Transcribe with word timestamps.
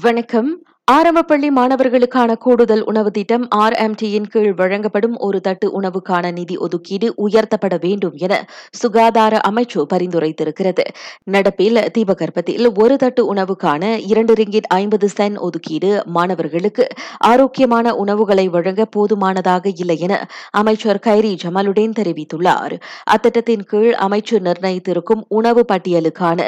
வணக்கம். 0.00 0.62
ஆரம்ப 0.88 1.20
பள்ளி 1.22 1.48
மாணவர்களுக்கான 1.50 2.30
கூடுதல் 2.36 2.82
உணவு 2.82 3.10
திட்டம் 3.10 3.44
ஆர்எம்டியின் 3.56 4.26
கீழ் 4.32 4.50
வழங்கப்படும் 4.54 5.14
ஒரு 5.18 5.38
தட்டு 5.40 5.66
உணவுக்கான 5.80 6.32
நிதி 6.32 6.56
ஒதுக்கீடு 6.56 7.08
உயர்த்தப்பட 7.16 7.76
வேண்டும் 7.80 8.16
என 8.16 8.34
சுகாதார 8.70 9.38
அமைச்சு 9.48 9.82
பரிந்துரைத்திருக்கிறது. 9.92 10.84
நடப்பில் 11.26 11.80
தீபகற்பத்தில் 11.90 12.68
ஒரு 12.74 12.96
தட்டு 12.96 13.22
உணவுக்கான 13.34 13.94
இரண்டு 14.06 14.34
ரிங்கிட் 14.34 14.68
ஐம்பது 14.74 15.08
சென்ட் 15.16 15.38
ஒதுக்கீடு 15.38 15.90
மாணவர்களுக்கு 16.08 16.86
ஆரோக்கியமான 17.22 17.94
உணவுகளை 17.94 18.46
வழங்க 18.48 18.86
போதுமானதாக 18.90 19.72
இல்லை 19.76 19.96
என 19.98 20.20
அமைச்சர் 20.50 21.02
கைரி 21.06 21.32
ஜமாலுடன் 21.44 21.96
தெரிவித்துள்ளார். 22.00 22.76
அத்திட்டத்தின் 23.10 23.64
கீழ் 23.64 23.90
அமைச்சு 24.00 24.38
நிர்ணயித்திருக்கும் 24.40 25.24
உணவு 25.30 25.64
பட்டியலுக்கான 25.72 26.38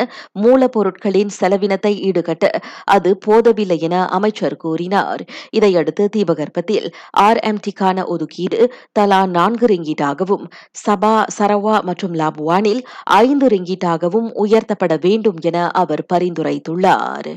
மூலப்பொருட்களின் 0.42 1.34
செலவினத்தை 1.40 1.94
ஈடுகட்ட 2.10 2.44
அது 2.90 3.10
போதவில்லை 3.26 3.80
என 3.80 4.24
அமைச்சர் 4.26 4.56
கூறினார். 4.56 5.22
இதையடுத்து 5.50 6.04
தீபகற்பத்தில் 6.16 6.86
ஆர் 7.26 7.40
எம் 7.48 7.60
டிக்கான 7.66 8.04
ஒதுக்கீடு 8.14 8.60
தலா 8.92 9.20
நான்கு 9.36 9.66
ரிங்கீட்டாகவும் 9.66 10.44
சபா 10.84 11.14
சரவா 11.38 11.76
மற்றும் 11.82 12.14
லாபுவானில் 12.14 12.82
ஐந்து 13.22 13.48
ரிங்கீட்டாகவும் 13.54 14.30
உயர்த்தப்பட 14.44 14.94
வேண்டும் 15.06 15.38
என 15.42 15.58
அவர் 15.82 16.02
பரிந்துரைத்துள்ளார். 16.12 17.30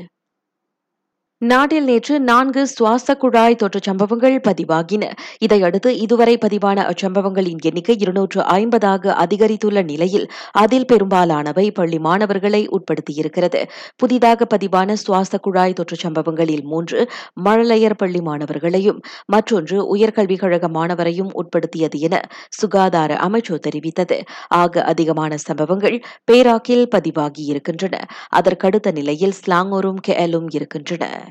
நாட்டில் 1.42 1.84
நேற்று 1.84 2.20
நான்கு 2.20 2.66
சுவாச 2.66 3.16
குழாய் 3.16 3.54
தொற்று 3.54 3.80
சம்பவங்கள் 3.82 4.40
பதிவாகின. 4.40 5.12
இதையடுத்து 5.38 5.98
இதுவரை 5.98 6.38
பதிவான 6.38 6.90
அச்சம்பவங்களின் 6.90 7.58
எண்ணிக்கை 7.58 7.96
இருநூற்று 7.98 8.40
ஐம்பதாக 8.40 9.14
அதிகரித்துள்ள 9.14 9.84
நிலையில் 9.84 10.30
அதில் 10.50 10.86
பெரும்பாலானவை 10.86 11.70
பள்ளி 11.70 11.98
மாணவர்களை 11.98 12.68
உட்படுத்தியிருக்கிறது. 12.68 13.68
புதிதாக 13.96 14.46
பதிவான 14.56 14.92
சுவாச 14.92 15.38
குழாய் 15.38 15.72
தொற்று 15.72 15.96
சம்பவங்களில் 15.96 16.62
மூன்று 16.62 17.10
மழலையர் 17.44 17.94
பள்ளி 17.96 18.20
மாணவர்களையும் 18.20 19.00
மற்றொன்று 19.26 19.96
உயர்கல்விக் 19.96 20.38
கழக 20.38 20.68
மாணவரையும் 20.68 21.30
உட்படுத்தியது 21.34 21.98
என 21.98 22.22
சுகாதார 22.48 23.14
அமைச்சு 23.14 23.60
தெரிவித்தது. 23.68 24.20
ஆக 24.48 24.84
அதிகமான 24.84 25.36
சம்பவங்கள் 25.36 26.02
பேராக்கில் 26.24 26.86
பதிவாகியிருக்கின்றன. 26.90 28.02
அதற்கடுத்த 28.36 28.92
நிலையில் 28.92 29.34
ஸ்லாங்கோரும் 29.46 30.00
கெலும் 30.08 30.46
இருக்கின்றன. 30.50 31.29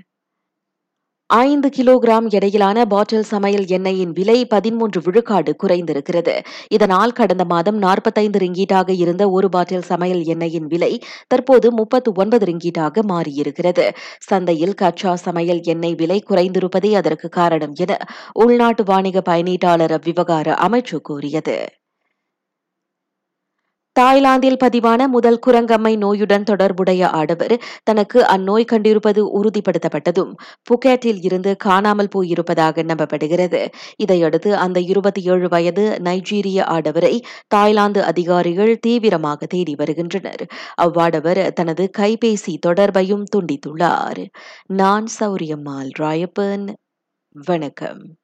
ஐந்து 1.30 1.70
கிலோகிராம் 1.78 2.28
எடையிலான 2.30 2.86
பாட்டில் 2.86 3.24
சமையல் 3.24 3.66
எண்ணெயின் 3.66 4.14
விலை 4.14 4.46
பதிமூன்று 4.46 5.02
விழுக்காடு 5.02 5.56
குறைந்திருக்கிறது. 5.64 6.40
இதனால் 6.68 7.12
கடந்த 7.12 7.46
மாதம் 7.46 7.78
நாற்பத்தைந்து 7.78 8.40
ரிங்கீட்டாக 8.40 8.94
இருந்த 8.94 9.30
ஒரு 9.30 9.50
பாட்டில் 9.50 9.82
சமையல் 9.82 10.24
எண்ணெயின் 10.24 10.68
விலை 10.68 11.02
தற்போது 11.28 11.72
முப்பத்து 11.72 12.12
ஒன்பது 12.16 12.46
ரிங்கீட்டாக 12.46 13.04
மாறியிருக்கிறது. 13.04 13.86
சந்தையில் 14.20 14.74
கச்சா 14.74 15.16
சமையல் 15.16 15.62
எண்ணெய் 15.64 15.96
விலை 15.96 16.24
குறைந்திருப்பதே 16.30 16.94
அதற்கு 16.94 17.30
காரணம் 17.30 17.74
என 17.76 18.00
உள்நாட்டு 18.34 18.84
வாணிக 18.84 19.22
பயணீட்டாளர் 19.30 20.04
விவகார 20.04 20.58
அமைச்சு 20.68 21.00
கூறியது. 21.02 21.79
தாய்லாந்தில் 24.00 24.58
பதிவான 24.64 25.08
முதல் 25.08 25.40
குரங்கம்மை 25.48 25.98
நோயுடன் 25.98 26.44
தொடர்புடைய 26.44 27.10
ஆடவர் 27.10 27.60
தனக்கு 27.84 28.24
அந்நோய் 28.24 28.66
கண்டிருப்பது 28.72 29.22
உறுதிப்படுத்தப்பட்டதும் 29.34 30.34
புகேட்டில் 30.64 31.20
இருந்து 31.22 31.58
காணாமல் 31.58 32.08
போயிருப்பதாக 32.16 32.84
நம்பப்படுகிறது. 32.84 33.68
இதையடுத்து 33.98 34.56
அந்த 34.56 34.80
இருபத்தி 34.80 35.22
ஏழு 35.22 35.50
வயது 35.50 36.00
நைஜீரிய 36.04 36.60
ஆடவரை 36.66 37.22
தாய்லாந்து 37.48 38.04
அதிகாரிகள் 38.04 38.80
தீவிரமாக 38.80 39.46
தேடி 39.46 39.76
வருகின்றனர். 39.76 40.48
அவ்வாடவர் 40.82 41.54
தனது 41.54 41.90
கைபேசி 41.98 42.58
தொடர்பையும் 42.68 43.26
துண்டித்துள்ளார். 43.36 44.28
நான் 44.66 45.08
சௌரியம்மாள் 45.20 45.90
ராயப்பன். 46.00 46.74
வணக்கம். 47.32 48.19